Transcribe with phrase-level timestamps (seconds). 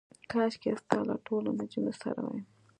[0.31, 2.41] کاشکې ستا له ټولو نجونو سره وای.